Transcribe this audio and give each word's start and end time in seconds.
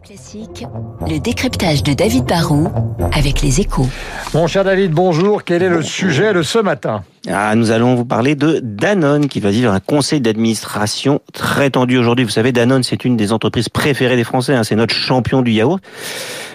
Classique, 0.00 0.64
le 1.06 1.18
décryptage 1.18 1.82
de 1.82 1.92
David 1.92 2.24
Barrault 2.24 2.68
avec 3.12 3.42
les 3.42 3.60
échos. 3.60 3.86
Mon 4.32 4.46
cher 4.46 4.64
David, 4.64 4.92
bonjour. 4.92 5.44
Quel 5.44 5.62
est 5.62 5.68
le 5.68 5.82
sujet 5.82 6.32
de 6.32 6.42
ce 6.42 6.58
matin? 6.58 7.04
Ah, 7.28 7.54
nous 7.54 7.70
allons 7.70 7.94
vous 7.94 8.06
parler 8.06 8.34
de 8.34 8.58
Danone 8.62 9.28
qui 9.28 9.38
va 9.38 9.50
vivre 9.50 9.70
un 9.70 9.80
conseil 9.80 10.20
d'administration 10.20 11.20
très 11.32 11.70
tendu 11.70 11.98
aujourd'hui. 11.98 12.24
Vous 12.24 12.30
savez, 12.30 12.52
Danone, 12.52 12.82
c'est 12.82 13.04
une 13.04 13.16
des 13.16 13.32
entreprises 13.32 13.68
préférées 13.68 14.16
des 14.16 14.24
Français. 14.24 14.54
Hein. 14.54 14.64
C'est 14.64 14.76
notre 14.76 14.94
champion 14.94 15.42
du 15.42 15.52
yaourt. 15.52 15.80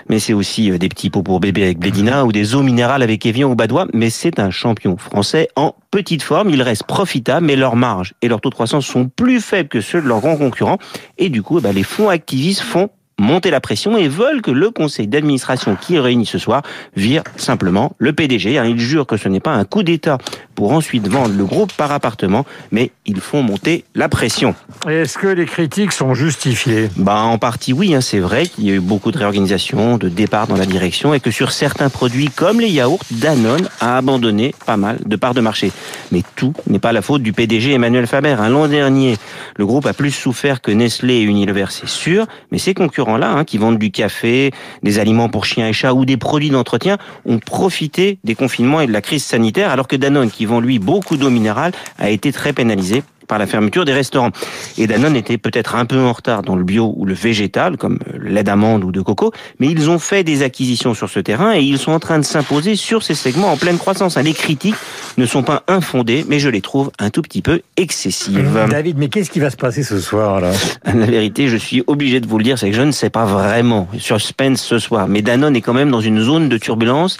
Mais 0.09 0.19
c'est 0.19 0.33
aussi 0.33 0.71
euh, 0.71 0.77
des 0.77 0.89
petits 0.89 1.09
pots 1.09 1.21
pour 1.21 1.39
bébé 1.39 1.63
avec 1.63 1.79
Blédina 1.79 2.25
ou 2.25 2.31
des 2.31 2.55
eaux 2.55 2.63
minérales 2.63 3.03
avec 3.03 3.25
Evian 3.25 3.51
ou 3.51 3.55
Badois. 3.55 3.87
Mais 3.93 4.09
c'est 4.09 4.39
un 4.39 4.51
champion 4.51 4.97
français 4.97 5.49
en 5.55 5.75
petite 5.91 6.23
forme. 6.23 6.49
Il 6.49 6.61
reste 6.61 6.83
profitable, 6.83 7.45
mais 7.45 7.55
leurs 7.55 7.75
marges 7.75 8.13
et 8.21 8.29
leur 8.29 8.41
taux 8.41 8.49
de 8.49 8.55
croissance 8.55 8.85
sont 8.85 9.09
plus 9.09 9.41
faibles 9.41 9.69
que 9.69 9.81
ceux 9.81 10.01
de 10.01 10.07
leurs 10.07 10.21
grands 10.21 10.37
concurrents. 10.37 10.79
Et 11.17 11.29
du 11.29 11.43
coup, 11.43 11.59
bah, 11.61 11.71
les 11.71 11.83
fonds 11.83 12.09
activistes 12.09 12.61
font 12.61 12.89
monter 13.19 13.49
la 13.49 13.59
pression 13.59 13.97
et 13.97 14.07
veulent 14.07 14.41
que 14.41 14.51
le 14.51 14.69
conseil 14.69 15.07
d'administration 15.07 15.75
qui 15.79 15.95
est 15.95 15.99
réuni 15.99 16.25
ce 16.25 16.37
soir 16.37 16.61
vire 16.95 17.23
simplement 17.35 17.93
le 17.97 18.13
PDG. 18.13 18.57
Hein. 18.57 18.65
Ils 18.65 18.79
jurent 18.79 19.07
que 19.07 19.17
ce 19.17 19.27
n'est 19.27 19.39
pas 19.39 19.53
un 19.53 19.65
coup 19.65 19.83
d'État 19.83 20.17
pour 20.55 20.71
ensuite 20.71 21.07
vendre 21.07 21.35
le 21.35 21.45
groupe 21.45 21.71
par 21.73 21.91
appartement, 21.91 22.45
mais 22.71 22.91
ils 23.05 23.19
font 23.19 23.43
monter 23.43 23.85
la 23.95 24.09
pression. 24.09 24.55
Est-ce 24.87 25.17
que 25.17 25.27
les 25.27 25.45
critiques 25.45 25.91
sont 25.91 26.13
justifiées? 26.13 26.89
Bah, 26.95 27.21
En 27.21 27.37
partie 27.37 27.73
oui, 27.73 27.93
hein. 27.93 28.01
c'est 28.01 28.19
vrai 28.19 28.47
qu'il 28.47 28.65
y 28.65 28.71
a 28.71 28.73
eu 28.73 28.79
beaucoup 28.79 29.11
de 29.11 29.17
réorganisation, 29.17 29.97
de 29.97 30.09
départ 30.09 30.47
dans 30.47 30.57
la 30.57 30.65
direction 30.65 31.13
et 31.13 31.19
que 31.19 31.31
sur 31.31 31.51
certains 31.51 31.89
produits 31.89 32.29
comme 32.29 32.59
les 32.59 32.69
yaourts, 32.69 32.99
Danone 33.11 33.69
a 33.79 33.97
abandonné 33.97 34.53
pas 34.65 34.77
mal 34.77 34.99
de 35.05 35.15
parts 35.15 35.33
de 35.33 35.41
marché. 35.41 35.71
Mais 36.11 36.23
tout 36.35 36.53
n'est 36.67 36.79
pas 36.79 36.91
la 36.91 37.01
faute 37.01 37.21
du 37.21 37.33
PDG 37.33 37.73
Emmanuel 37.73 38.07
Faber. 38.07 38.35
Hein. 38.39 38.49
L'an 38.49 38.67
dernier, 38.67 39.17
le 39.57 39.65
groupe 39.65 39.85
a 39.85 39.93
plus 39.93 40.11
souffert 40.11 40.61
que 40.61 40.71
Nestlé 40.71 41.15
et 41.15 41.21
Unilever, 41.23 41.65
c'est 41.69 41.87
sûr, 41.87 42.25
mais 42.51 42.57
ses 42.57 42.73
concurrents-là, 43.07 43.31
hein, 43.31 43.43
qui 43.45 43.57
vendent 43.57 43.77
du 43.77 43.91
café, 43.91 44.51
des 44.83 44.99
aliments 44.99 45.29
pour 45.29 45.45
chiens 45.45 45.67
et 45.67 45.73
chats 45.73 45.93
ou 45.93 46.05
des 46.05 46.17
produits 46.17 46.49
d'entretien, 46.49 46.97
ont 47.25 47.39
profité 47.39 48.19
des 48.23 48.35
confinements 48.35 48.81
et 48.81 48.87
de 48.87 48.91
la 48.91 49.01
crise 49.01 49.23
sanitaire, 49.23 49.71
alors 49.71 49.87
que 49.87 49.95
Danone, 49.95 50.29
qui 50.29 50.45
vend 50.45 50.59
lui 50.59 50.79
beaucoup 50.79 51.17
d'eau 51.17 51.29
minérale, 51.29 51.71
a 51.97 52.09
été 52.09 52.31
très 52.31 52.53
pénalisé 52.53 53.03
par 53.27 53.37
la 53.37 53.47
fermeture 53.47 53.85
des 53.85 53.93
restaurants. 53.93 54.31
Et 54.77 54.87
Danone 54.87 55.15
était 55.15 55.37
peut-être 55.37 55.75
un 55.75 55.85
peu 55.85 55.99
en 55.99 56.13
retard 56.13 56.41
dans 56.41 56.55
le 56.55 56.63
bio 56.63 56.93
ou 56.95 57.05
le 57.05 57.13
végétal, 57.13 57.77
comme 57.77 57.99
le 58.13 58.29
lait 58.29 58.43
d'amande 58.43 58.83
ou 58.83 58.91
de 58.91 59.01
coco, 59.01 59.31
mais 59.59 59.67
ils 59.67 59.89
ont 59.89 59.99
fait 59.99 60.23
des 60.23 60.43
acquisitions 60.43 60.93
sur 60.93 61.09
ce 61.09 61.19
terrain 61.19 61.55
et 61.55 61.61
ils 61.61 61.77
sont 61.77 61.91
en 61.91 61.99
train 61.99 62.19
de 62.19 62.25
s'imposer 62.25 62.75
sur 62.75 63.03
ces 63.03 63.15
segments 63.15 63.51
en 63.51 63.57
pleine 63.57 63.77
croissance. 63.77 64.17
Les 64.17 64.33
critiques 64.33 64.75
ne 65.17 65.25
sont 65.25 65.43
pas 65.43 65.63
infondées, 65.67 66.25
mais 66.27 66.39
je 66.39 66.49
les 66.49 66.61
trouve 66.61 66.91
un 66.99 67.09
tout 67.09 67.21
petit 67.21 67.41
peu 67.41 67.61
excessives. 67.75 68.49
David, 68.69 68.97
mais 68.97 69.09
qu'est-ce 69.09 69.31
qui 69.31 69.39
va 69.39 69.49
se 69.49 69.57
passer 69.57 69.83
ce 69.83 69.99
soir 69.99 70.41
là? 70.41 70.51
La 70.85 71.05
vérité, 71.05 71.47
je 71.47 71.57
suis 71.57 71.83
obligé 71.87 72.19
de 72.19 72.27
vous 72.27 72.37
le 72.37 72.43
dire, 72.43 72.57
c'est 72.57 72.69
que 72.69 72.75
je 72.75 72.81
ne 72.81 72.91
sais 72.91 73.09
pas 73.09 73.25
vraiment. 73.25 73.87
Suspense 73.97 74.61
ce 74.61 74.79
soir, 74.79 75.07
mais 75.07 75.21
Danone 75.21 75.55
est 75.55 75.61
quand 75.61 75.73
même 75.73 75.91
dans 75.91 76.01
une 76.01 76.21
zone 76.21 76.49
de 76.49 76.57
turbulence. 76.57 77.17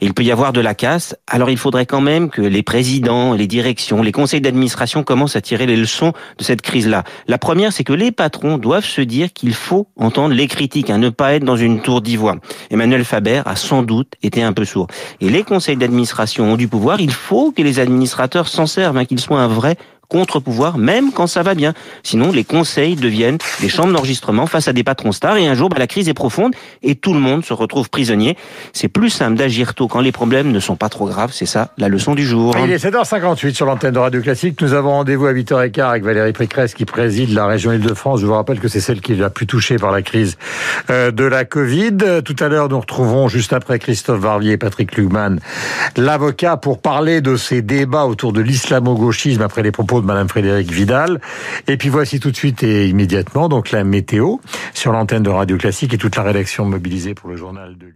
Il 0.00 0.14
peut 0.14 0.24
y 0.24 0.32
avoir 0.32 0.52
de 0.52 0.60
la 0.60 0.74
casse. 0.74 1.14
Alors 1.28 1.50
il 1.50 1.58
faudrait 1.58 1.86
quand 1.86 2.00
même 2.00 2.28
que 2.30 2.42
les 2.42 2.62
présidents, 2.62 3.34
les 3.34 3.46
directions, 3.46 4.02
les 4.02 4.10
conseils 4.10 4.40
d'administration 4.40 5.04
commencent 5.04 5.36
à 5.36 5.40
tirer 5.42 5.66
les 5.66 5.76
leçons 5.76 6.12
de 6.38 6.44
cette 6.44 6.62
crise-là. 6.62 7.04
La 7.26 7.38
première, 7.38 7.72
c'est 7.72 7.84
que 7.84 7.92
les 7.92 8.12
patrons 8.12 8.58
doivent 8.58 8.84
se 8.84 9.00
dire 9.00 9.32
qu'il 9.32 9.54
faut 9.54 9.86
entendre 9.96 10.34
les 10.34 10.46
critiques, 10.46 10.90
à 10.90 10.94
hein, 10.94 10.98
ne 10.98 11.10
pas 11.10 11.34
être 11.34 11.44
dans 11.44 11.56
une 11.56 11.82
tour 11.82 12.00
d'ivoire. 12.00 12.36
Emmanuel 12.70 13.04
Faber 13.04 13.42
a 13.44 13.56
sans 13.56 13.82
doute 13.82 14.14
été 14.22 14.42
un 14.42 14.52
peu 14.52 14.64
sourd. 14.64 14.86
Et 15.20 15.28
les 15.28 15.42
conseils 15.42 15.76
d'administration 15.76 16.44
ont 16.44 16.56
du 16.56 16.68
pouvoir. 16.68 17.00
Il 17.00 17.12
faut 17.12 17.52
que 17.52 17.62
les 17.62 17.80
administrateurs 17.80 18.48
s'en 18.48 18.66
servent, 18.66 18.96
hein, 18.96 19.04
qu'ils 19.04 19.20
soient 19.20 19.40
un 19.40 19.48
vrai 19.48 19.76
contre-pouvoir, 20.12 20.76
même 20.76 21.10
quand 21.10 21.26
ça 21.26 21.42
va 21.42 21.54
bien. 21.54 21.72
Sinon, 22.02 22.32
les 22.32 22.44
conseils 22.44 22.96
deviennent 22.96 23.38
des 23.62 23.70
chambres 23.70 23.94
d'enregistrement 23.94 24.46
face 24.46 24.68
à 24.68 24.74
des 24.74 24.84
patrons 24.84 25.12
stars 25.12 25.38
et 25.38 25.46
un 25.46 25.54
jour, 25.54 25.70
bah, 25.70 25.78
la 25.78 25.86
crise 25.86 26.10
est 26.10 26.14
profonde 26.14 26.54
et 26.82 26.96
tout 26.96 27.14
le 27.14 27.18
monde 27.18 27.46
se 27.46 27.54
retrouve 27.54 27.88
prisonnier. 27.88 28.36
C'est 28.74 28.88
plus 28.88 29.08
simple 29.08 29.38
d'agir 29.38 29.72
tôt 29.74 29.88
quand 29.88 30.02
les 30.02 30.12
problèmes 30.12 30.52
ne 30.52 30.60
sont 30.60 30.76
pas 30.76 30.90
trop 30.90 31.06
graves. 31.06 31.32
C'est 31.32 31.46
ça, 31.46 31.70
la 31.78 31.88
leçon 31.88 32.14
du 32.14 32.26
jour. 32.26 32.54
Il 32.62 32.70
est 32.70 32.84
7h58 32.84 33.54
sur 33.54 33.64
l'antenne 33.64 33.94
de 33.94 33.98
Radio 33.98 34.20
Classique. 34.20 34.60
Nous 34.60 34.74
avons 34.74 34.90
rendez-vous 34.90 35.24
à 35.24 35.32
8h15 35.32 35.82
avec 35.82 36.04
Valérie 36.04 36.34
Pécresse 36.34 36.74
qui 36.74 36.84
préside 36.84 37.32
la 37.32 37.46
région 37.46 37.72
Île-de-France. 37.72 38.20
Je 38.20 38.26
vous 38.26 38.34
rappelle 38.34 38.60
que 38.60 38.68
c'est 38.68 38.80
celle 38.80 39.00
qui 39.00 39.12
est 39.12 39.16
la 39.16 39.30
plus 39.30 39.46
touchée 39.46 39.76
par 39.76 39.92
la 39.92 40.02
crise 40.02 40.36
euh, 40.90 41.10
de 41.10 41.24
la 41.24 41.46
Covid. 41.46 41.96
Tout 42.22 42.36
à 42.38 42.48
l'heure, 42.48 42.68
nous 42.68 42.80
retrouvons 42.80 43.28
juste 43.28 43.54
après 43.54 43.78
Christophe 43.78 44.20
Varlier 44.20 44.52
et 44.52 44.56
Patrick 44.58 44.94
Lugman, 44.94 45.38
l'avocat, 45.96 46.58
pour 46.58 46.82
parler 46.82 47.22
de 47.22 47.36
ces 47.36 47.62
débats 47.62 48.04
autour 48.04 48.34
de 48.34 48.42
l'islamo-gauchisme 48.42 49.40
après 49.40 49.62
les 49.62 49.72
propos 49.72 50.01
Madame 50.04 50.28
Frédéric 50.28 50.70
Vidal. 50.70 51.20
Et 51.68 51.76
puis 51.76 51.88
voici 51.88 52.20
tout 52.20 52.30
de 52.30 52.36
suite 52.36 52.62
et 52.62 52.88
immédiatement 52.88 53.48
donc 53.48 53.70
la 53.70 53.84
météo 53.84 54.36
sur 54.74 54.92
l'antenne 54.92 55.22
de 55.22 55.30
Radio 55.30 55.56
Classique 55.56 55.94
et 55.94 55.98
toute 55.98 56.16
la 56.16 56.22
rédaction 56.22 56.64
mobilisée 56.64 57.14
pour 57.14 57.28
le 57.28 57.36
journal 57.36 57.76
de 57.76 57.86